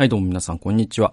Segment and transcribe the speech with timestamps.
[0.00, 1.12] はい、どうも皆さん、こんにちは。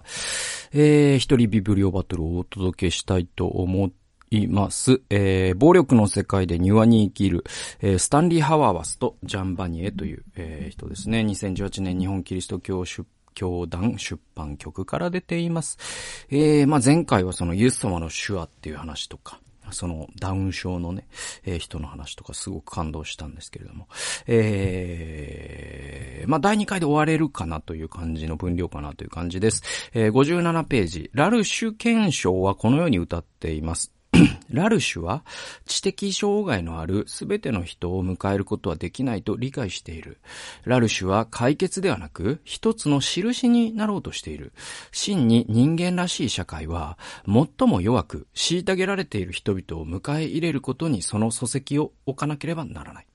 [0.72, 3.90] えー、一人ビブリオバトルをお届けしたいと思
[4.30, 5.02] います。
[5.10, 7.44] えー、暴力の世界で庭に生きる、
[7.82, 11.20] えー、スタンリー・ハワーワスとジャン・バニエという、えー、人ですね。
[11.20, 15.76] 2018年日本キリスト教出教団出版局から出ています。
[16.30, 19.38] えー、まあ、前回はそのイエス様の手話っていう話とか、
[19.72, 21.06] そのダウン症のね、
[21.44, 23.88] えー、人の話とかすごく感動したんですけれども、
[24.26, 29.62] えー、まあ、第2回で終われるかなという感じの分量かなという感じです。
[29.92, 33.97] えー、57ページ、ラルシュ憲章はこのように歌っています。
[34.50, 35.24] ラルシュは
[35.66, 40.18] 知的障害のあるすべての人を迎えることはできないと理解している。
[40.64, 44.52] ラルシュは解決ではなく一つの印になろうとしている。
[44.92, 53.06] 真に人間らしい社会は最も弱く虐げられている人々を迎え入れることにその礎石を置かなければならない。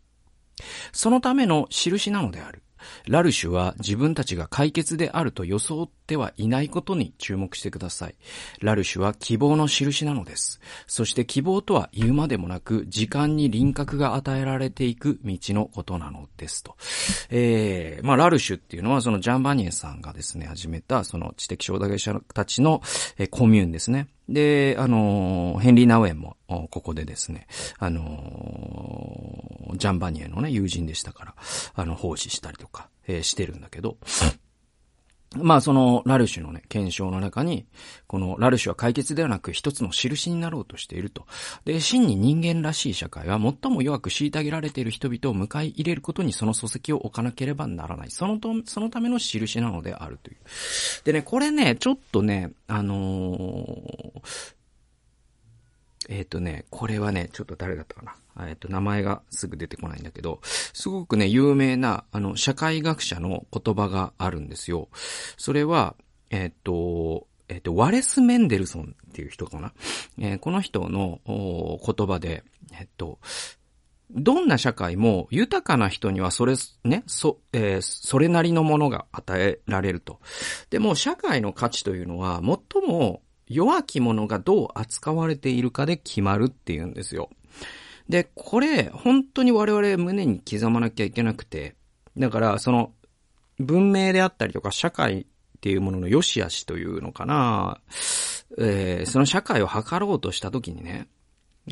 [0.92, 2.62] そのための印なのである。
[3.08, 8.16] ラルシュは自分たちが解決であると装ってはいないことに注目してください。
[8.62, 10.60] ラルシュは希望の印なのです。
[10.88, 16.76] そして希望とは言うまでもなく、時間に輪郭が与えられていく道のことなのですと。
[17.30, 22.82] えー、まあ、ラルシュっていうのはそのジャンバニエさんがですね、始めたその知的障害者たちの、
[23.18, 24.08] えコミューンですね。
[24.30, 31.36] で、あの、ヘンリー・ナウェンも、ここでですね、あの、ジャンバニエのね、友人でしたから、
[31.76, 33.98] あの、奉仕したりとか、えー、してるんだけど、
[35.36, 37.66] まあそのラルシュのね、検証の中に、
[38.08, 41.26] このラルシュは解決ではなく一つの印になろうとしていると。
[41.66, 48.12] で、真に人間らしい社会は最も弱く虐げられている人々を迎え入れることにその礎石を置かなければならない。
[48.12, 50.38] そのと、そのための印なのであるという。
[51.04, 54.54] でね、これね、ちょっとね、あのー、
[56.10, 58.48] えっ、ー、とね、これはね、ちょっと誰だったかな。
[58.48, 64.90] えっと、名前がすぐ出てこないんだけど、すごくね、有名な、あの、社会学者の言葉があるんですよ。
[65.38, 65.96] それは、
[66.30, 69.74] えっと、えっと、ワレス・メンデルソンっていう人かな。
[70.18, 72.44] え、この人の言葉で、
[72.80, 73.20] えっと、
[74.12, 80.20] どんな社会も豊かな人にはそれ、ね、そ、えー、それなりのものが与えられると。
[80.70, 87.30] でも社会の価値というのは最も弱き者がどう扱われているかで決まるっていうんですよ。
[88.10, 91.76] で、これ、本当に我々胸に刻まなきゃいけなくて、
[92.18, 92.92] だから、その、
[93.60, 95.26] 文明であったりとか社会っ
[95.62, 97.80] ていうものの良し悪しというのかな、
[98.58, 101.08] えー、その社会を図ろうとしたときにね、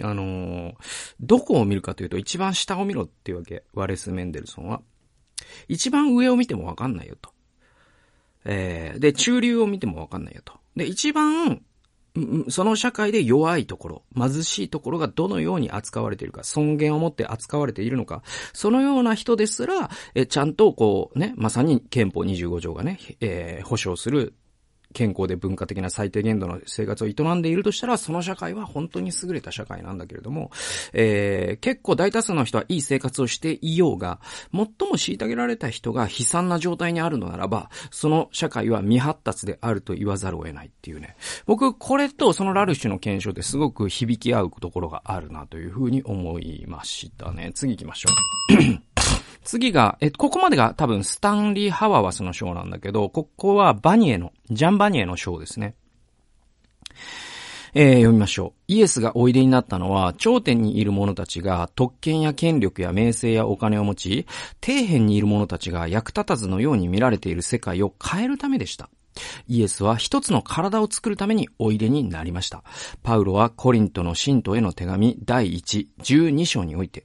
[0.01, 0.75] あのー、
[1.19, 4.81] どこを見るかというと一番下を見ろっていうわけ、ワレス・メンデルソンは。
[5.67, 7.31] 一番上を見てもわかんないよと。
[8.45, 10.53] えー、で、中流を見てもわかんないよと。
[10.75, 11.61] で、一番
[12.49, 18.21] その社会で弱いところ、貧しいところがどのように扱われているか、尊厳を持って扱われているのか、
[18.53, 24.33] そのような人ですら、えちゃんとこうね、まさに憲法25条がね、えー、保障する
[24.93, 30.51] 健康で文化的な最低限度の生活を営んでいるとしたら、その社会は本当に優れた社会なんだけれども、
[30.93, 34.19] えー、結構大多数の人はいい生活をしていようが、
[34.53, 41.15] 最も虐げられた人が悲惨な状態にあるのならば、その社会は未発達であると言わざるを得ないっていうね。
[41.45, 47.51] 僕、これとそのラルシュの検証ですごく響き合うところがあるなというふうに思いましたね。
[47.53, 48.90] 次行きましょう。
[49.43, 55.75] 次が、え、ここまでが多分スタンリー・ハワワスの章なんだけど、ここはバニエの、ジャン・バニエの章ですね。
[57.73, 58.61] えー、読みましょう。
[58.67, 64.25] イエスがおいでになったのは、頂点にいる者たちが特権や権力や名声やお金を持ち、
[64.63, 68.89] 底辺にいる者たちが役立たずのように見られている世界を変えるためでした。
[69.47, 72.63] イエスは一つの体を作るためにおいでになりました。
[73.03, 77.03] パウロはコリントの信徒への手紙第1、12章において、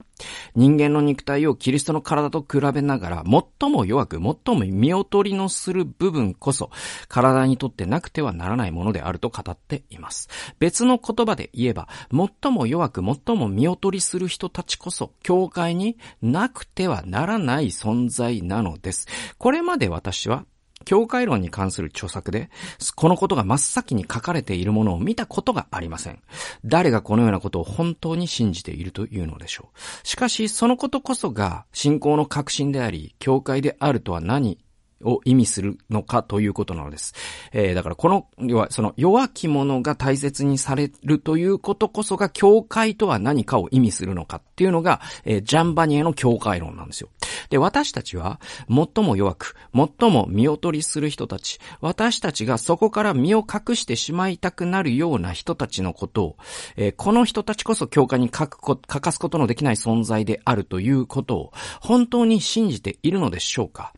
[0.55, 3.23] 人間の肉体をキリストの体と比べながら、
[3.59, 6.71] 最も弱く、最も見劣りのする部分こそ、
[7.07, 10.29] 体にとってなくてはならないものであると語っています。
[10.59, 19.07] 別の言葉で言えば、最も弱く、最も見劣りする人たちこそ、教会になくてはならない存在なのです。
[19.37, 20.45] これまで私は
[20.87, 22.49] 教会論に関する著作で、
[22.95, 26.21] このことが真っ先に書かれているものを見たことがありません。
[26.63, 30.07] 誰がこのようなことを本当に信じているというのでしょう。
[30.07, 34.59] しかし、そのことこそが信仰の核心であり、教会であるとは何
[35.03, 37.13] を意味するのかということなのです。
[37.51, 47.09] えー、だからこの、要はその弱き者が大切にされるということこそが教会とは何かを意味するのかっていうのが、えー、ジャンバニエの教会論なんですよ。
[47.49, 56.37] で、私たちは最も弱く、最も見劣りする人たち、私たちがそこから身を隠してしまいたくなるような人たちのことを、
[56.75, 63.93] えー、この人たちこそ教会に書くこ、書かすことのできない存在であるということを本当に信じているのでしょうか？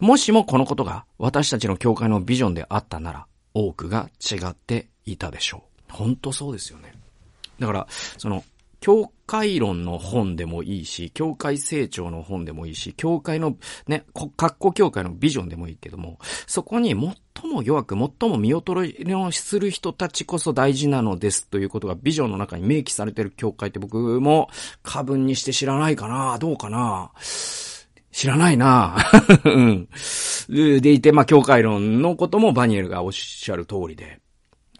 [0.00, 5.92] もしもこのことが私たちの教会のビジョンであったなら、多くが違っていたでしょう。
[5.92, 6.92] 本当そうですよね。
[7.58, 7.86] だから、
[8.18, 8.44] その、
[8.80, 13.56] 教会論の本でもいいし、教会成長の本でもいいし、教会の、
[13.88, 14.04] ね、
[14.36, 24.48] 格好教会のビジョンでもいいけども、そこに最も弱く、最も見劣りをする人たちこそ大事なのですということがビジョンの中に明記されてる教会って僕も
[24.82, 27.10] 過分にして知らないかなどうかな
[28.10, 28.96] 知らないな
[29.44, 29.88] うん。
[30.48, 34.20] でいて、まあ、教会論のこともバニエルがおっしゃる通りで。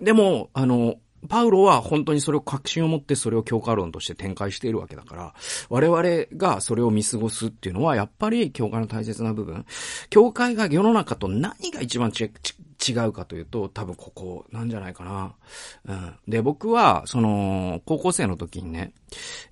[0.00, 0.96] でも、あの、
[1.28, 5.34] パウロは本当にそれを確信を持ってそれを教科論として展開しているわけだから、
[5.68, 6.02] 我々
[6.36, 9.66] がそれを見過ごすっていうのは、やっぱり教会の大切な部分。
[10.10, 15.34] 教会が世の中と何が一番違うかというと、多分ここなんじゃないかな。
[15.86, 16.16] うん。
[16.28, 18.92] で、僕は、その、高校生の時にね、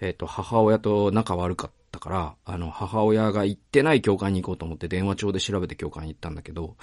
[0.00, 6.76] えっ、ー、と、母親と仲悪かったから、あの、母親が行ってない教会に行こうと思って電話帳で調べて教会に行ったんだけど、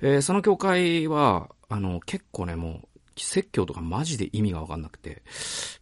[0.00, 2.86] えー、その教会は、あの、結構ね、もう、
[3.16, 5.22] 説教とかマジで意味がわかんなくて、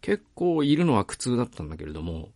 [0.01, 2.29] 結構いるのは苦痛だったんだけれども、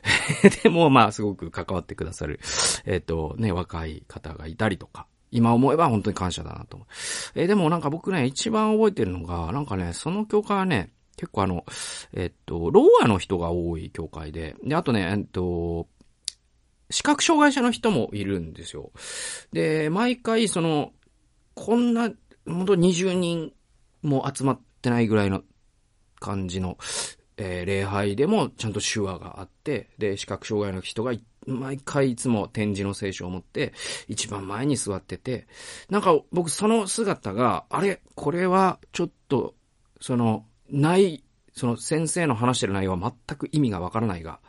[0.62, 2.38] でもまあすごく関わってくださる、
[2.84, 6.86] えっ、ー、とね、若い方がいたりとか、今思えば本当に感謝だなと。
[7.34, 10.92] えー、でもなんか僕ね、一番覚えてるのが、なんかね、その教会はね、
[11.22, 11.64] 結構あの、
[12.14, 15.86] えっと、ローアの人が多い教会で、で、あとね、えっと、
[16.90, 18.90] 視覚障害者の人もいるんですよ。
[19.52, 20.90] で、毎回その、
[21.54, 22.10] こんな、
[22.44, 23.52] 本当20人
[24.02, 25.42] も集まってないぐらいの
[26.18, 26.76] 感じの、
[27.36, 31.12] えー、礼拝でもちゃんと手話があって、で、視覚障害の人が
[31.46, 33.74] 毎回いつも展示の聖書を持って、
[34.08, 35.46] 一番前に座ってて、
[35.88, 39.54] なんか僕その姿が、あれこれはちょっと、
[40.00, 41.22] その、ない、
[41.54, 44.40] その先生の話してる内容は全く意味がわからないが、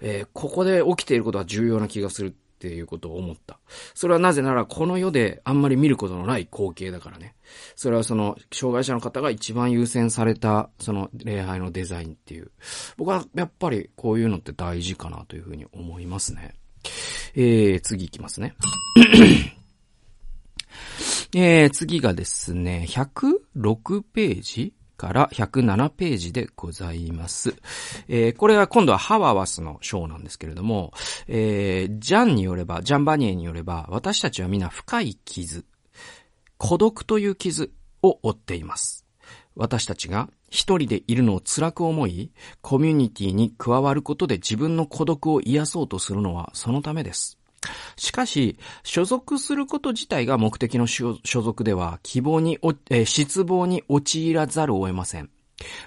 [0.00, 3.58] えー、ここで起きていることは重要な気がするっていうことを思った。
[3.94, 7.34] それはなぜならこの世であんまり見ることのない光景だからね。
[7.74, 12.50] それはその、障害者の方が一番優先された、その礼拝のデザインっていう。
[12.98, 16.54] 僕はやっぱりこういうのって大事かなというふうに思いますね。
[17.34, 18.54] えー、次いきますね。
[21.32, 27.54] えー、次がですね、106ページから107ページでございます。
[28.06, 30.92] えー、これは今度はハワワスの章なんですけれども、
[31.26, 35.64] えー、ジャンによれば、ジャンバニエによれば、私たちは皆深い傷、
[36.58, 39.06] 孤独という傷を負っています。
[39.56, 42.30] 私たちが一人でいるのを辛く思い、
[42.60, 47.39] コミュニティに加わることで自分の孤独を癒そうとするのはそのためです。
[47.96, 52.58] しかし、所属すること自体が目的の所属では、希望に、
[52.90, 55.30] えー、失望に陥らざるを得ません。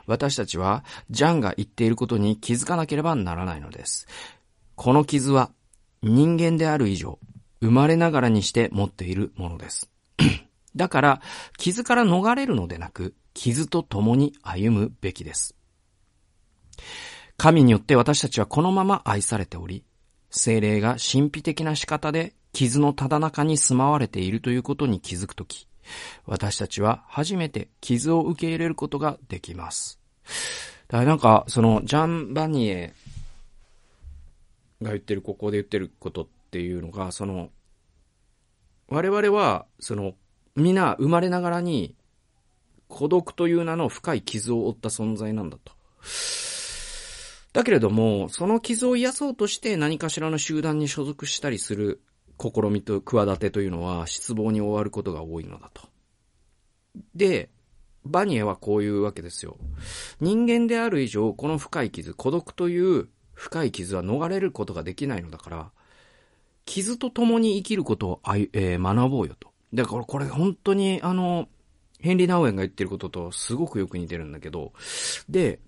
[0.06, 4.08] 私たちは、ジャンが言っていることに気づかなければならないのです。
[4.76, 5.52] この傷は、
[6.04, 7.18] 人間である以上、
[7.62, 9.90] 生まれながらにして持っているものです。
[10.76, 11.22] だから、
[11.58, 15.56] 傷から逃れるのでなく、傷と共に歩むべきです。
[17.38, 19.84] 神によって私たちはこのまま愛されており、
[20.34, 25.68] 精霊が神秘的な仕方で傷のただ中に住まわれているということに気づくとき、
[26.26, 30.00] 私たちは初めて傷を受け入れることができます。
[30.88, 32.94] だからなんか、その、ジャン・バニエ
[34.82, 37.50] が言ってる、ここで言ってることっていうのが、その、
[38.88, 40.14] 我々は、その、
[40.56, 41.96] 皆生まれながらに
[42.88, 45.74] 孤独という名の深い傷を負った存在なんだと。
[47.54, 52.02] だけれども、その傷を癒そうとして何かしらの集団に所属したりする
[52.40, 55.88] 試みと企てというのは失望に終わることが多いのだと。
[57.16, 57.50] で、
[58.06, 59.58] バニエはこういうわけですよ。
[60.20, 65.72] 人間である以上、この深い傷、孤独という深い傷は逃れることができないのだから、
[66.66, 69.50] 傷と共に生きることをあ、えー、学ぼうよと。
[69.74, 71.48] だからこれ本当にあの、
[72.00, 74.74] ヘンリー・ナウエンが言ってることとすごくよく似てるんだけど、
[75.30, 75.60] で、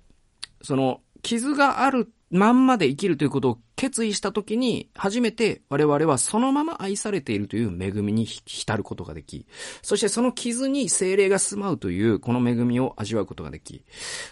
[0.61, 9.47] その、傷があるまんまで生きるということを決意したときに、初めて我々はそのまま愛されているという恵みに浸ることができ、
[9.81, 13.83] そしてその傷に精霊が住まうというこの恵みを味わうことができ、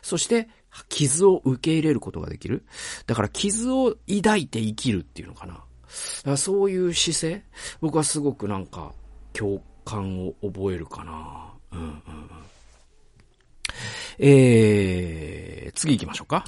[0.04, 0.50] そして
[0.88, 2.64] 傷を受け入れることができる。
[3.08, 5.54] だから傷を抱いて生きるっていうのかな。
[5.54, 5.64] だか
[6.26, 7.44] らそういう姿勢、
[7.82, 8.94] 僕はすごくなんか
[9.34, 11.54] 共感を覚えるかな。
[11.72, 12.00] うんうんうん。
[14.20, 16.46] えー、次行きましょうか。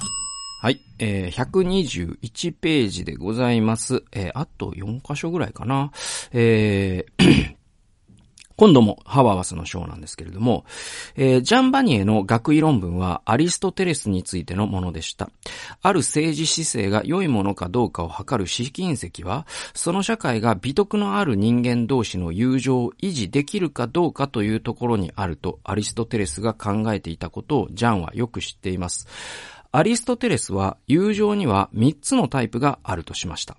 [0.58, 0.80] はい。
[0.98, 4.04] えー、121ページでございます。
[4.10, 5.92] えー、あと4箇所ぐらいかな。
[6.32, 7.56] えー、
[8.56, 10.64] 今度もハワーワスの章なんですけれども、
[11.14, 15.28] えー、ジャンバニエの学位論文はアリストテレスについてのものでした。
[15.82, 29.06] ある政治姿勢が良いものかどうかを測る試金石は、その社会が美徳のある人間同士の友情を維持できるかどうかというところにあるとアリストテレスが考えていたことをジャンはよく知っています。
[29.76, 33.58] アリストテレスは友情には3つのタイプがあるとしました。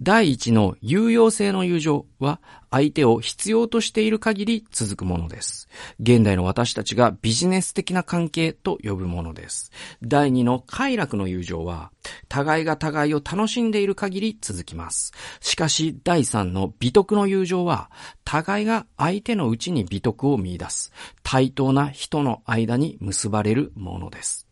[0.00, 5.68] 第一の有用性の友情は相手を必要としている限り続くものです。
[6.00, 9.70] 現代の私たちがビジネス的な関係と呼ぶものです。
[10.02, 11.92] 第二の快楽の友情は
[12.28, 15.12] 互いが互いを楽しんでいる限り続きます。
[15.38, 17.88] しかし第三の美徳の友情は
[18.24, 20.90] 互いが相手のうちに美徳を見出す
[21.22, 24.43] 対等な人の間に結ばれるものです。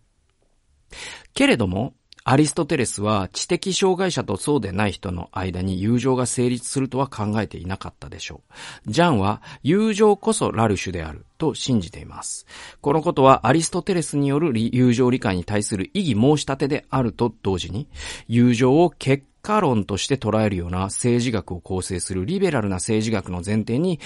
[1.34, 1.94] けれども、
[2.24, 8.42] アリストテレスは知的障害者とそうでない人の間に友情が成立するとは考えていなかったでしょ
[8.86, 8.92] う。
[8.92, 12.46] ジャンは友情こそラルシュであると信じています。
[12.80, 17.88] このことはアリストテレスによる友情理解に対する異議申し立てであると同時に、
[18.28, 23.98] 友情を結果論として捉えるような政治学を構成するリベラルな政治学の前提に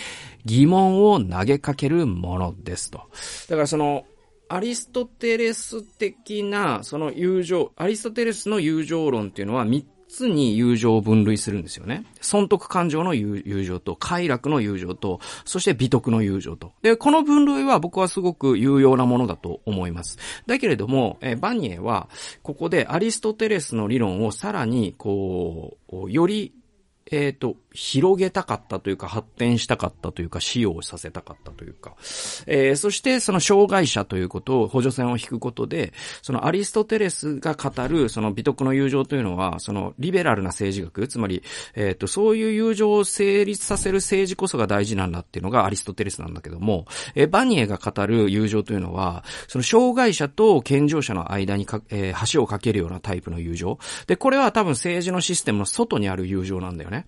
[0.47, 3.02] 疑問を投げかけるものですと。
[3.50, 4.07] だからその、
[4.49, 12.05] アリストテレス的な、その友情、アリストテレスの友情論っていうのは3つに友情を分類するんですよね。
[12.21, 16.73] 損得感情の友情と、快楽の友情と、そして美徳の友情と。
[16.83, 20.19] で、この分類は僕はすごく有用なものだと思います。
[20.47, 22.09] だけれども、えバニエは、
[22.43, 26.53] ここでアリストテレスの理論をさらに、こう、より
[27.11, 31.95] えっ、ー、と、広げたかったというか、発展したかったというか、使用させたかったというか、
[32.47, 35.92] えー、そしてその障害者ということを補助線を引くことで、
[36.23, 41.42] そのアリストテレスが語る、その美徳の友情というのは、そのリベラルな政治学、つまり、
[41.75, 53.78] えっ、ー、と、そういう友情を成立させる政治こそが大事なんだっていうのがアリストテレスなんだけども、えー、バニエが語る友情というのは、その障害者と健常者の間にか、えー、橋を架けるようなタイプの友情。
[54.06, 57.06] で、これは多分政治のシステムの外にある友情なんだよね。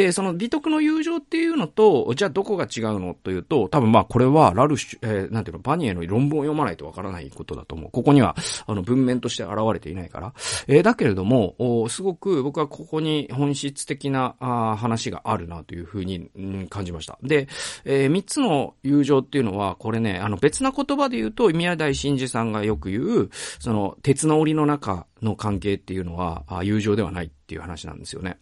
[0.00, 7.90] で、その美徳の友情っていうのと、じゃあどこが違うのというと、多分まあこれはラルシュ、えー、なんていうの、バニエの論文を読まないとわからないことだと思う。
[7.90, 8.34] ここには、
[8.66, 10.32] あの文面として現れていないから。
[10.68, 17.18] えー、だけれども、すごく僕はここに本質的なあ話があるなというふうに、うん、感じました。
[17.22, 17.48] で、
[17.84, 28.38] えー、三つの友情っていうのは、これね、あの別な言葉で言うと、宮台真司さんがよく言う、その鉄の檻の中の関係っていうのは、友情ではないっていう話なんですよね。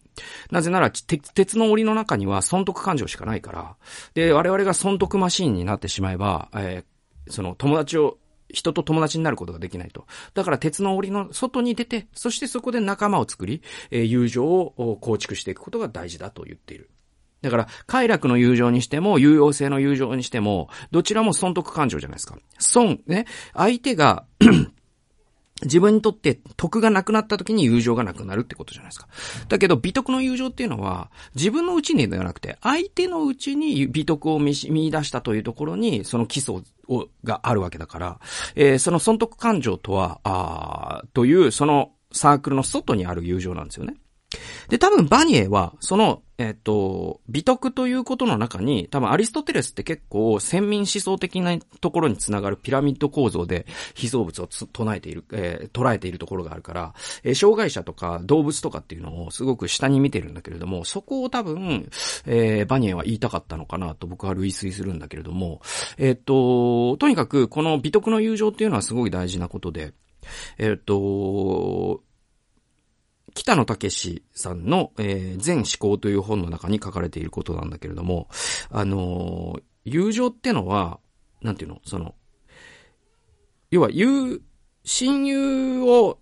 [0.51, 3.75] なぜなら、鉄の檻の中には損得感情しかないから、
[4.13, 8.17] で、我々が損得マシーンになってしまえば、えー、その友達を
[8.51, 10.07] 人と友達になることができないと。
[10.33, 16.89] だから鉄の檻の外に出て、そしてそこで仲間を作り、えー、友情を構築していくことが大事だと言っている。
[17.41, 22.37] だから、快楽の友情にしても、有用性の友情にしても、どちらも損得感情じゃないですか。
[22.57, 23.25] 損、ね。
[23.53, 24.25] 相手が
[25.63, 29.07] 自分にとって徳がなくなった時に友情がなくなるってことじゃないですか。
[29.47, 38.19] だけど、美徳の友情っていうのは、自分のうちにではなくて、相手のうちに美徳を見見出したというところに、その基礎をがあるわけだから、
[38.55, 43.95] えー、その損得感情とは、あという、そのサークルの外にある友情なんですよね。
[44.69, 56.93] で、多分バニエは、その、えっ、と、美徳ということの中に、多分アリストテレスって結構先民思想的なところにつながるピラミッド構造で被造物を唱えている、えー、捉えているところがあるから、
[57.23, 61.89] えー、障害者とか動物とかっていうのをすごく下に見てるんだけれども、そこを多分、
[62.25, 65.61] えー、バニエは言いたかったのかなと僕は類推するんだけれども、
[65.97, 69.93] えっ、と、とにかくこの美徳の友情っていうのはすごい大事なことで、
[70.57, 72.01] えっ、と、
[73.33, 78.27] 北野武さんの、えー、全思考という本の中に書かれていることなんだけれども、
[78.69, 80.99] あのー、友情ってのは、
[81.41, 81.81] なんていうの？
[81.85, 82.15] その、
[83.71, 84.41] 要は、友、
[84.83, 86.19] 親友を、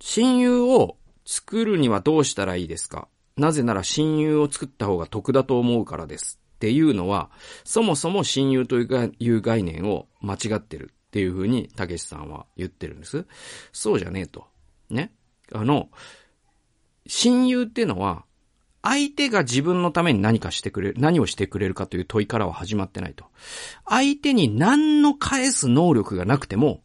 [0.00, 0.96] 親友を
[1.26, 3.08] 作るにはどうしたらいいですか？
[3.36, 6.40] なぜなら親友を作った方が得だと思うからです。
[6.56, 7.30] っていうのは、
[7.64, 13.26] そもそも親友という概念を間違ってるっていうふうに、たけしさんは言ってるんです。
[13.72, 14.46] そうじゃねえと。
[14.90, 15.12] ね？
[15.52, 15.90] あの、
[17.12, 18.24] 親友っていうのは、
[18.82, 23.24] 相手が自分のために何かしてくれる、何をしてくれるかという問いからは始まってないと。
[23.84, 26.84] 相手に何の返す能力がなくても、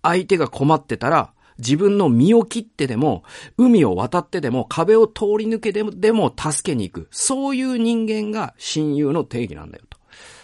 [0.00, 3.24] 相手が困ってたら、自分の身を切ってでも、
[3.58, 7.08] 海を渡ってでも、壁を通り抜けでも、でも助けに行く。
[7.10, 9.98] そういう人間が親友の定義なんだよと。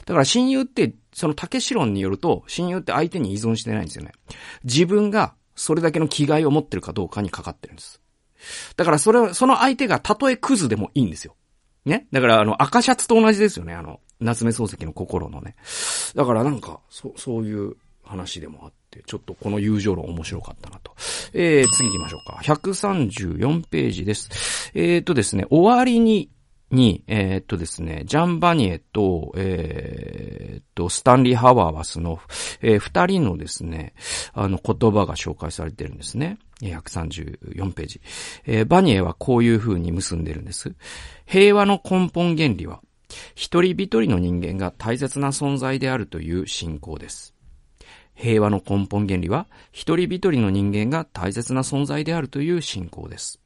[0.07, 4.11] だから親友って、その竹志論によると、親友って相手に依存してないんですよね。
[4.65, 8.00] 自分がそれだけの気概を持ってるかどうかにかかってるんです。
[8.77, 11.37] だからそれ、その相手がたとえクズでもいいんですよ。
[11.85, 12.07] ね？
[12.13, 13.75] だからあの赤シャツと同じですよね。
[13.75, 15.57] あの、夏目漱石の心のね。
[16.15, 20.95] だからなんか、そ、そういう話でもあって、ちょっとこの友情論面白かったなと。
[21.33, 22.41] えー、次行きましょうか。
[22.43, 24.71] 134ページです。
[24.75, 26.31] えーとですね、終わりに
[26.71, 32.21] に、えー、っとですね、ジャン・バニエと、えー、っと、スタンリー・ハワーワスの、
[32.63, 33.95] えー、二人のですね、
[34.33, 36.39] あの言葉が紹介されてるんですね。
[36.61, 38.01] 134ページ。
[38.45, 40.75] えー、バニエはこういう風に結んでるんです。
[41.27, 42.81] 平和の根本原理は、
[43.35, 47.35] 一人一人の人間が大切な存在であるという信仰です。
[48.15, 53.41] 平和の根本原理は、一人一人の人間が大切な存在であるという信仰です。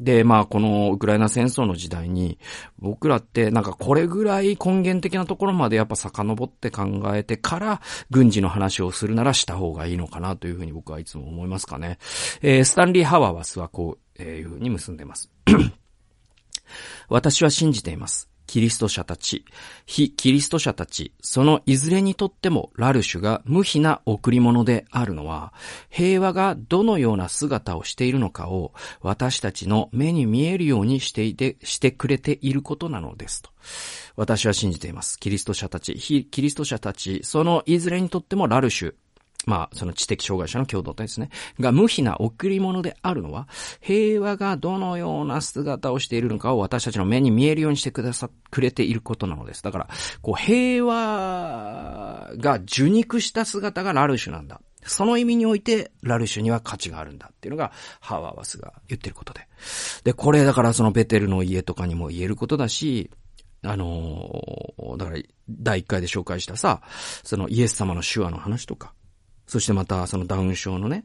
[0.00, 2.38] で、まあ、このウクライナ戦争の時代に、
[2.78, 11.98] 僕らってなんかこれぐらい根源的なところまでやっぱ遡って考えてから、軍事の話をするならした方がいいのかなというふうに僕はいつも思いますかね。
[12.42, 15.30] えー、スタンリー・ハワーはスはこうえいうふうに結んでます。
[17.08, 18.28] 私は信じています。
[18.48, 19.44] キリスト者たち、
[19.86, 25.52] 非キリスト者たち、そのいずれにとってもラルシュが無比な贈り物であるのは、
[25.90, 33.50] 平和がどのような姿をしているのかを私たちの目に見えるようにしていて、してくれていることなのですと。
[34.16, 35.20] 私は信じています。
[35.20, 38.94] キリスト者たち、非キリスト者たち、そのいずれにとってもラルシュ、
[39.46, 41.30] まあ、その知的障害者の共同体ですね。
[41.58, 43.48] が無比な贈り物であるのは、
[43.80, 49.62] 平和がどのような姿をしているのかを私たちの目に見えるようにしてくださ、くれていることなのです。
[49.62, 49.88] だから、
[50.20, 54.60] こう、平和が受肉した姿がラルシュなんだ。
[54.84, 59.46] その意味において、ラルシュには価値があるんだっていうのが、ハワーワスが言ってることで。
[60.04, 63.10] で、これだからそのベテルの家とかにも言えることだし、
[63.62, 65.18] あのー、だから、
[65.48, 66.82] 第一回で紹介したさ、
[67.24, 68.94] そのイエス様の手話の話とか、
[69.48, 71.04] そしてまた、そのダウン症のね、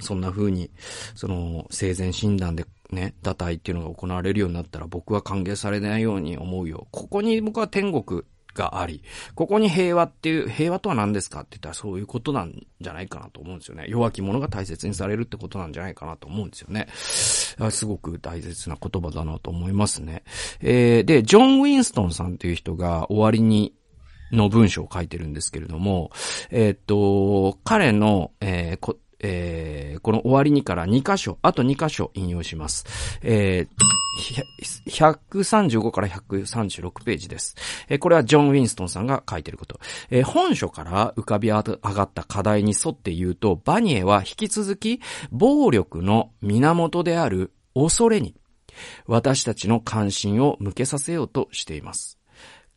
[0.00, 0.70] そんな風に、
[1.14, 6.86] その、生前診断でね、堕胎っていうのが行われるようになったら僕は歓迎されないように思うよ。
[6.90, 8.22] ここに僕は天国
[8.54, 9.02] があり、
[9.34, 13.86] ここに平和っていう、平和とは何ですかって言ったらそういうことなんじゃないかなと思うんですよね。
[13.88, 16.86] 弱き者が大切にされるってことなんじゃないかなと思うんですよね。
[16.94, 20.22] すごく大切な言葉だなと思いますね。
[20.60, 23.74] えー、で、ジョン・ウィンストンさんという人が終わりに
[24.32, 26.10] の文章を書いてるんですけれども、
[26.50, 32.84] えー、っと、彼の、えー、こ、えー、この終わりにから2箇所、あと2箇所引用します。
[33.22, 37.56] えー、135から136ページです。
[37.88, 39.78] えー、これはジョン・ウィンストンさんが書いてること。
[40.10, 48.34] えー、本書から浮かび上がった課題に沿って言うと、バニエは引き続き暴力の源である恐れに
[49.06, 52.18] 私たちの関心を向けさせようとしています。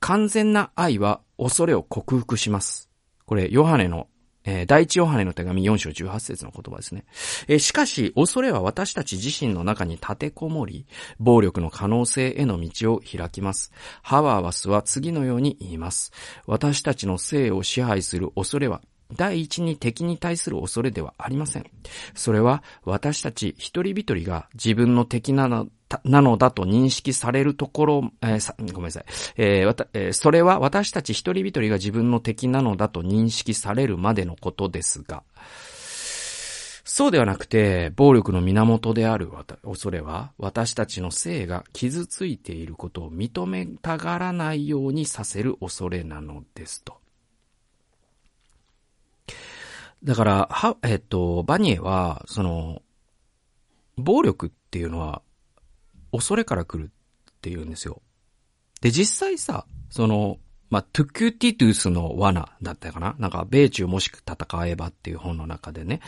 [0.06, 2.92] 完全な愛は恐れを克服します。
[3.26, 4.06] これ、ヨハネの、
[4.44, 7.06] えー、第一ヨハネの手紙4章18節の言葉ですね。
[7.48, 10.86] えー、しかし、恐れは私たち自身の中に立てこもり、
[11.18, 13.72] 暴力の可能性への道を開きます。
[14.04, 16.12] ハワーワスは次のように言います。
[16.46, 18.84] 私たちの性を支配する恐れは、
[19.16, 21.66] 第一に敵に対する恐れではありません。
[22.14, 25.68] それは私たち一人一人が自分の敵なの
[26.04, 29.06] なのだと認識されるところ、えー、ごめんなさい。
[29.38, 35.24] えーわたえー、それは私たち一人一人が自分の敵なのだと認識されるまでのことですが、
[36.88, 39.30] そうではなくて、暴力の源である
[39.64, 47.02] 恐れは、私たちの性が傷ついていることを認めたがらないようにさせる恐れなのですと。
[50.04, 52.84] だから、は、えっと、バニエは、その、
[53.98, 55.24] 暴力っていうのは、
[56.16, 56.92] 恐れから来るっ
[57.42, 58.02] て言うんですよ。
[58.82, 60.38] で、実際さ、その、
[60.70, 63.16] まあ、トゥキューティトゥースの罠だったかな？
[63.20, 66.02] なんか、米中もし戦わばっていう本の中でね、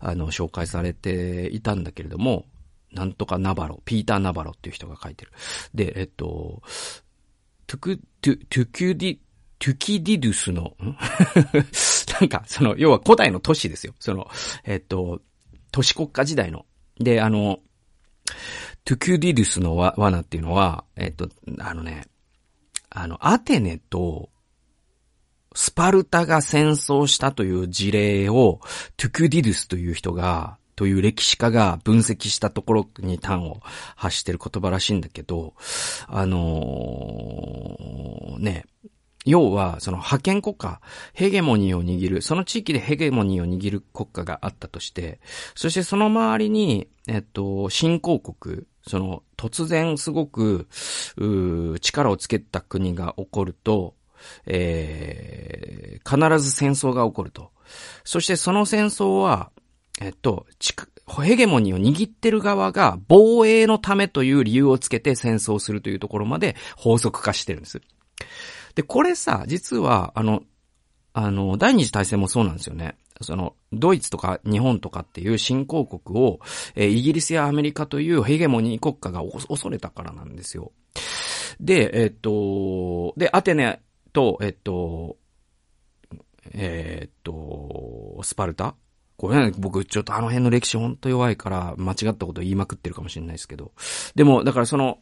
[0.00, 2.46] あの、紹介されていたんだけれども、
[2.92, 5.32] なんとかナバロ、ピーター・ナバロっていう人が書いてる。
[5.74, 6.62] で、えっと、
[7.66, 9.18] トゥク、トゥ、トゥキューディ、
[9.58, 10.76] トゥキディドゥスの、
[12.20, 13.94] なんか、その、要は古代の都市ですよ。
[13.98, 14.28] その、
[14.64, 15.22] えっと、
[15.70, 16.66] 都市国家時代の。
[16.98, 17.60] で、あの、
[18.84, 21.28] トゥキュディドゥスの罠っていうのは、えっと、
[21.60, 22.06] あのね、
[22.90, 24.30] あの、アテネと、
[25.54, 28.60] スパルタが戦争したという事例を、
[28.96, 33.60] トゥキュディドゥスという人が、という歴史家が分析したところに端を
[33.94, 35.54] 発してる言葉らしいんだけど、
[36.08, 38.64] あのー、ね、
[39.24, 40.80] 要は、その派遣国家、
[41.12, 45.20] ヘゲモニーを握る、その地域でヘゲモニーを握る国家があったとして、
[45.54, 50.66] そしてその周りに、えっと、新興国、その、突然すごく、
[51.16, 53.94] う力をつけた国が起こると、
[54.46, 57.50] えー、必ず戦争が起こると。
[58.04, 59.50] そしてその戦争は、
[60.00, 60.46] えっと、
[61.22, 67.80] ヘゲモニーを握ってる側が防衛のためという理由をつけて戦争するというところまで法則化してるんです。
[68.74, 70.42] で、これさ、実は、あの、
[71.12, 72.96] あの、第二次大戦もそうなんですよね。
[73.20, 76.40] その、ドイツとか日本とかっていう新興国を、
[76.74, 80.72] えー、イギリスやアメリカというヘゲモニー国家が恐れたからなんですよ。
[81.60, 83.80] で、えっと、で、アテネ
[84.12, 85.18] と、えっと、
[86.52, 88.74] えっと、スパルタ？
[89.16, 93.70] これね、僕ちょっとあの辺の歴史ほんと弱いから間違ったこと言いまくってるかもしれないですけど。
[94.16, 94.98] でも、だからその、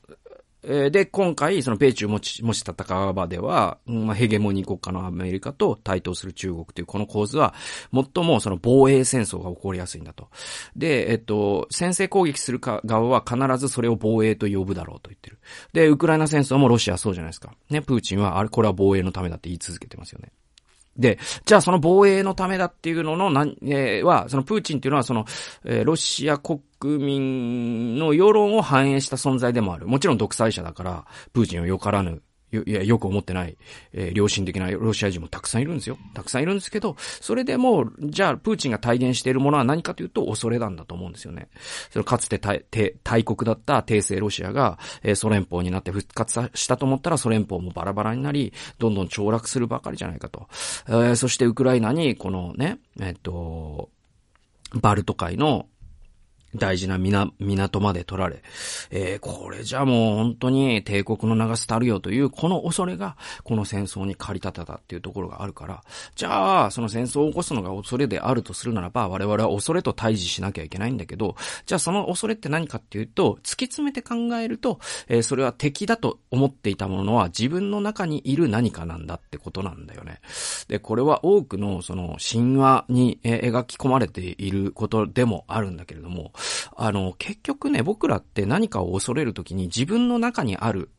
[0.63, 7.55] えで、今回、その米中もし、もし戦う場では、まあ、ヘゲモニー国家のアメリカと対等する中国というこの構図は、
[7.93, 10.29] 最もその防衛戦争が起こりやすいんだと。
[10.77, 15.39] で、えっと、先制攻撃する側は必ずそれを防衛と呼ぶだろうと言ってる。
[15.73, 17.55] で、ウクライナ戦争もロシアそうじゃないですか。
[17.71, 20.31] ね、プーチンは、あれ、これは防衛のためだって言い続けてますよね。
[21.01, 25.25] で、じゃあその防衛のためだっていうのの、なん、えー、は、そのプーチンっていうのはその、
[25.65, 29.87] えー、ロシア国民の世論を反映した存在でもある。
[29.87, 32.23] もちろん独裁者だから、プーチンをよからぬ
[32.57, 33.57] よ、いや、よく思ってない、
[33.93, 35.99] えー、良心的なロシア人もたくさんいるんですよ。
[36.15, 41.49] たくさんいるんですけど、それでも、じゃあ、プーチンが体現しているものは何かというと、恐れなんだと思うんですよね。
[41.91, 42.65] それかつて大
[43.03, 50.49] 大国だった帝政ロシアが、えー、ソ連邦になって復活したと思ったら、ソ連邦もバラバラになり、どんどん凋落するばかりじゃないかと。
[50.89, 53.91] えー、そしてウクライナに、このね、えっと、
[54.75, 55.67] バルト海の、
[56.55, 58.43] 大事な港まで取られ、
[58.91, 65.83] えー、これじゃもう本当に帝国の流すたるよというこの恐れがこの戦争に駆り立てたっていうところがあるから、
[66.15, 71.37] じゃあその戦争を起こすのが恐れであるとするならば我々は恐れと対峙しなきゃいけないんだけど、
[71.67, 80.21] じゃあその恐れって何かっていうと、突き詰めて考えると、えー、それは敵だと思っていたものは自分の中にいる何かなんだってことなんだよね。
[80.69, 86.33] で、これは多くのその神話に、描き込まれていることでもあるんだけれども、
[86.77, 90.91] あの、結局ね、僕らって何かを恐れるときに自分の中にある、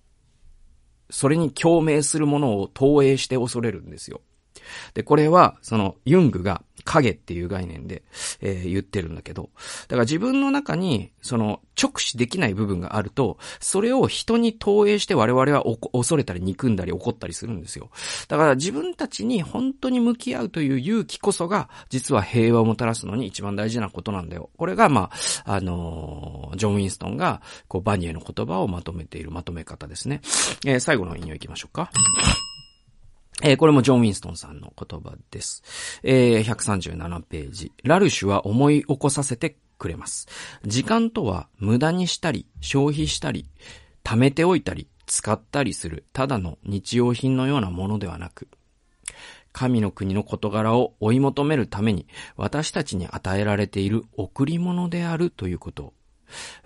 [1.10, 4.22] それに共鳴するものを投影して恐れるんですよ。
[4.94, 8.04] で、これは、その、ユングが影っていう概念で、
[8.42, 9.50] えー、言ってるんだけど、
[9.88, 17.90] だから自分の中に、その、直視できない部分があると、それを人に投影して我々は恐れたり憎んだり怒ったりするんですよ。
[18.28, 24.50] だから自分たちに本当に向き合うという勇気こそが、実は平和をもたらすのに一番大事なことなんだよ。
[24.58, 25.10] これが、ま
[25.46, 30.22] あ、あのー、ジョン・ウィンストンが、こう、バニエの言葉をまとめているまとめ方ですね。
[30.66, 31.92] えー、最後の引用行きましょうか。
[33.44, 35.64] えー、これもジョン・ウィンストンさんの言葉です。
[36.04, 37.72] えー、137ページ。
[37.84, 40.28] ラルシュは思い起こさせてくれます。
[40.64, 43.48] 時間とは無駄にしたり、消費したり、
[44.04, 48.48] 貯めておいたり、使ったりする、ただの日用品のようなものではなく、
[49.54, 55.94] 神の国の事柄を追い求めるために私たちに与えられている贈り物であるということを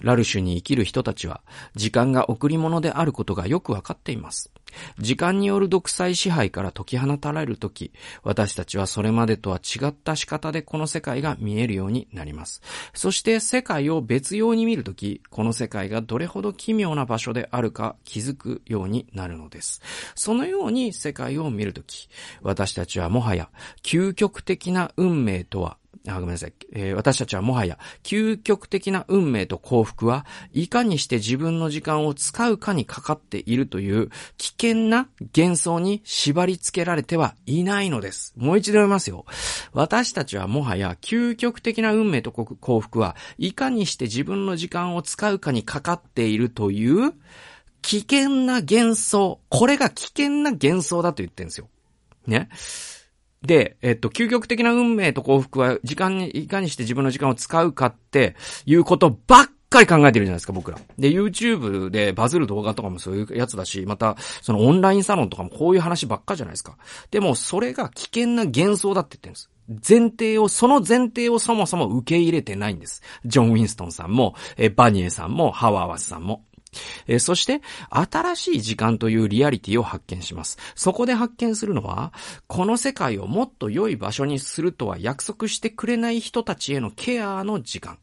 [0.02, 1.42] ラルシュに生きる人たちは、
[1.76, 4.52] 時間が贈り物であることがよくわかっています。
[5.00, 7.92] 時間による独裁支配から解き放たれるとき、
[8.24, 12.62] 私たちはそれまでとは違った仕方でこの世界が見えるようになります。
[12.94, 19.82] そして世界を別様に見るとき、この世界がどれほど奇妙な場所であるか気づくようになるのです。
[20.16, 22.10] そのように世界を見るとき、
[22.42, 23.50] 私たちはもはや
[23.84, 26.54] 究極的な運命とはあ、ごめんなさい。
[26.74, 38.34] えー、私たちはもはや、究極的な運命と幸福は、いかにして自分の時間を使うかにかかっているという、危険な幻想に縛り付けられてはいないのです。
[38.38, 39.26] もう一度読みますよ。
[39.74, 47.14] 私たちはもはや、究極的な運命と幸福は、いかにして自分の時間を使うかにかかっているという、
[47.82, 49.40] 危険な幻想。
[49.50, 51.70] これが危険な幻想だと言ってるんですよ。
[52.26, 52.50] ね。
[53.46, 60.80] で、えっと、究極的な運命と幸福は、時間に、いかにして自分の時間を使うかっていうことばっかり考えてるじゃないですか、僕ら。
[60.98, 66.78] で、YouTube でバズる動画とかもそういうやつだし、また、そのオンラインサロンとかもこういう話ばっかじゃないですか。
[67.12, 69.50] でも、それが危険な幻想だって言ってるんです。
[69.68, 73.02] 前提を、その前提をそもそも受け入れてないんです。
[73.26, 76.44] ジョン・ウィンストンさんも、えバニエさんも、ハワーワスさんも。
[77.08, 80.58] えー、そして、新しい時間というリアリティを発見します。
[80.76, 82.14] そこで発見するのは、
[82.48, 87.98] この世界をもっと良い場所にするとは約束してくれない人たちへのケアの時間。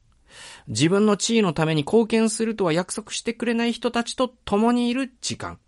[0.68, 5.58] 自分の地位のために貢献するとは約束してくれない人たちと共にいる時間。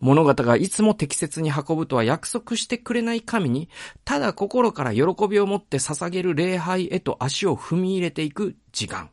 [0.00, 3.68] 物語がいつも適切に運ぶとは約束してくれない神に、
[4.04, 9.10] ただ心から喜びを持って捧げる礼拝へと足を踏み入れていく時間。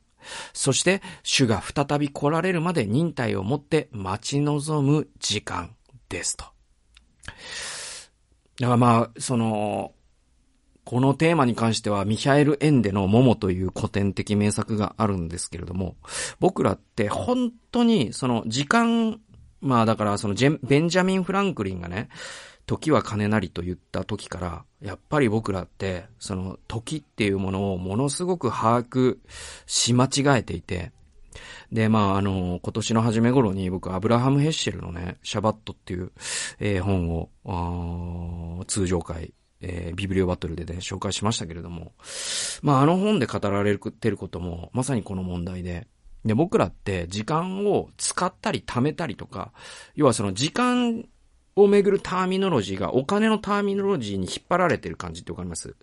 [0.54, 5.76] そして、主が再び来られるまで忍耐を持って待ち望む時間
[6.10, 6.46] ですと。
[8.60, 9.94] だからまあ、その、
[10.86, 15.96] このテーマに関しては、ミヒャエル・エンデのモモという古典的名作があるんですけれども、
[16.40, 19.22] 僕らって本当にその時間、
[19.62, 22.10] まあだからそのベンジャミン・フランクリンがね、
[22.66, 29.18] 時は金なりと言った時から、やっぱり僕らって、その時っていうものをものすごく把握
[29.66, 30.92] し間違えていて、
[31.72, 36.12] で、まあ、あの、今年の初め頃に僕、アブラハム・ヘッシェルのね、シャバットっていう、
[36.60, 37.10] えー、本
[37.46, 41.94] を、通常会、えー、ビブリオバトルでね、紹介しましたけれども、
[42.62, 45.88] まあ、あの本で語られてることも、まさにこの問題で、
[46.26, 49.52] で、僕らって時間を使ったり貯めたりとか、
[49.96, 51.06] 要はその時間
[51.56, 55.76] をめぐるターミノロジーがお金のターミノロジーに引っ張られてる感じってわかります？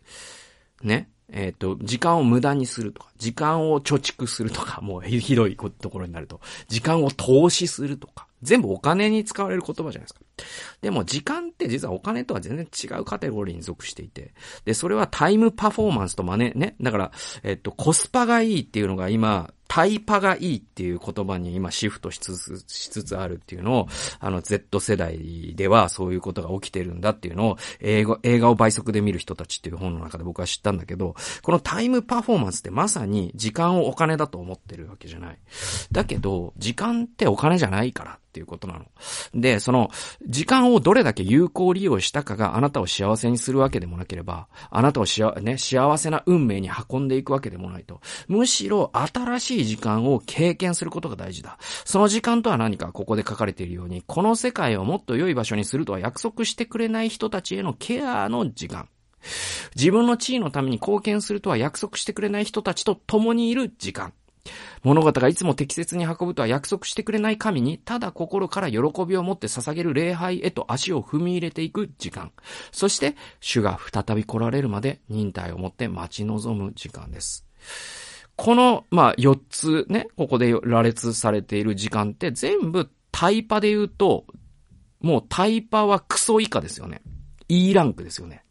[0.83, 1.11] ね？
[1.33, 10.20] えっ、ー、と、時間を無駄にするとか、時間を貯蓄するとか、もうひどいところになると、時間を投資するとか、全部お金に使われる言葉じゃないですか。
[10.80, 16.74] でも時間って実はお金とは全然違うカテゴリーに属していて、で、それはタイムパフォーマンスと真似、ね？
[16.80, 17.12] だから、
[17.44, 35.38] えっと、コスパがいいっていうのが今、タイパがいいっていう言葉に今シフトしつつ、しつつあるっていうのを、あの Z 世代ではそういうことが起きてるんだっていうのを、映画、映画を倍速で見る人たちっていう本の中で僕は知ったんだけど、このタイムパフォーマンスってまさに時間をお金だと思ってるわけじゃない。
[35.92, 38.85] だけど、時間ってお金じゃないからっていうことなの。
[39.35, 39.90] で、その、
[40.24, 48.00] 時間をどれだけ有効利用したかがあなたを幸せにするわけでもなければ、あなたをしあ、ね、幸せな運命に運んでいくわけでもないと。
[48.28, 51.58] むしろ新しいい時間を経験することが大事だ。
[51.84, 58.88] その時間とは何かここで書かれているように、この世界をもっと良い場所にするとは約束してくれない人たちへのケアの時間。
[59.76, 64.12] 自分の地位のために貢献するとは約束してくれない人たちと共にいる時間。
[64.82, 72.32] 物事がいつも適切に運ぶとは約束してくれない神に、ただ心から喜びを持って捧げる礼拝へと足を踏み入れていく時間。
[72.72, 77.46] そして、主が再び来られるまで忍耐を持って待ち望む時間です。
[78.42, 84.24] この、まあ、4つね、ここで羅列されている時間って全部タイパで言うと、
[85.03, 87.03] もうタイパはクソ以下ですよね。
[87.50, 88.42] E ランクですよね。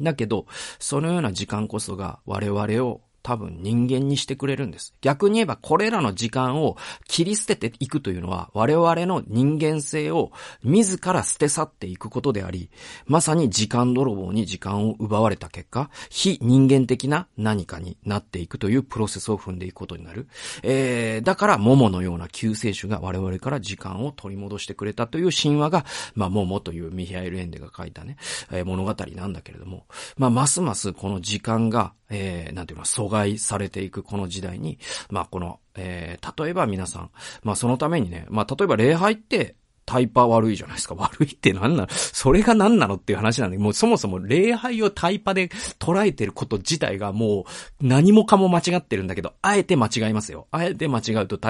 [0.00, 0.46] だけど、
[0.78, 4.94] そのような時間こそが我々を多分人間にしてくれるんです。
[5.00, 12.70] 逆に言えばこれらの時間を切り捨てていくというのは我々の人間性を自ら捨て去っていくことであり、
[13.06, 20.28] まさに時間泥棒に時間を奪われた結果、非人間的な何かになっていくというプロセスを踏んでいくことになる。
[20.62, 28.16] えー、だから桃のような救世主が我々から時間を取り戻してくれたという神話が、まあ桃というミヒャエル・エンデが書いたね、
[28.50, 34.78] えー、物語なんだけれども、まあますますこの時間が、えー、なんていうの、害されていくこの時代に、
[35.10, 37.10] まあこの、えー、例えば皆さん、
[37.42, 40.94] まあそのためにね、まあ例えば礼拝って、タイパ悪いじゃないですか。
[40.98, 41.88] 悪いって何なの？
[41.90, 45.48] それが何なのっていう話なんで、もうそもそも礼拝をタイパで
[45.80, 47.44] 捉えてること自体がも
[47.80, 50.46] う何もかも間違ってるんだけど、あえて間違いますよ。
[50.52, 51.40] あえて間違うと、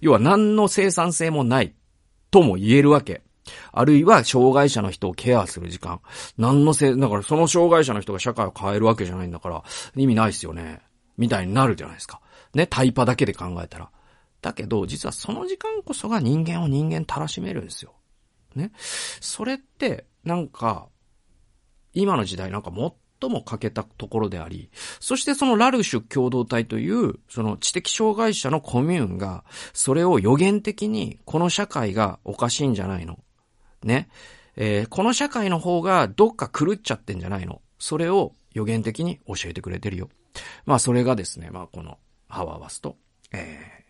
[0.00, 1.74] 要は何の生産性もない
[2.30, 3.22] とも言えるわけ。
[3.72, 6.00] あるいは、障害者の人をケアする時間。
[6.38, 9.64] 何のせい、だからその障害者の人が社会を変えるわけじゃないんだから、
[9.96, 10.80] 意味ないっすよね。
[11.20, 12.20] みたいになるじゃないですか。
[12.54, 13.90] ね、タイパだけで考えたら。
[14.40, 17.92] だけど、実はその時間こそが人間を人間たらしめるんですよ。
[18.54, 18.72] ね。
[19.20, 20.88] それって、なんか、
[21.92, 22.72] 今の時代なんか
[23.20, 33.18] 最も欠けたところであり、そしてそのラルシュ共同体という、その知的障害者のコミューンが、それを予言的に、この社会がおかしいんじゃないの
[33.84, 34.08] ね。
[34.56, 40.08] えー、この社会の方がどっか狂っちゃってんじゃないのそれを予言的に教えてくれてるよ。
[40.66, 42.96] まあそれがですね、まあこのハワーワスと、
[43.32, 43.84] え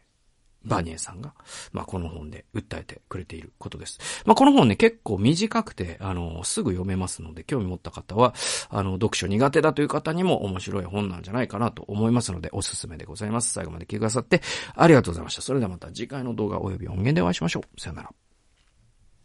[0.64, 1.35] ー、バニエさんが、
[1.72, 3.98] まあこの本で訴えてくれていることです。
[4.26, 8.35] まあこの本ね結構短くて、あの、すぐ読めますので、興味持った方は、
[8.68, 13.53] あの、読書苦手だという方にも面白い本なんじゃないかなと思いますので、おすすめでございます。
[13.53, 14.42] 最後まで聞いてくださって、
[14.74, 15.42] ありがとうございました。
[15.42, 17.81] それではまた次回の動画及び音源でお会いしましょう。
[17.81, 18.11] さよなら。